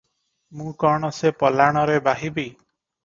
ମୁଁ 0.61 0.71
କଣ 0.83 1.11
ସେ 1.19 1.33
ପଲାଣରେ 1.43 1.99
ବାହିବି? 2.09 2.47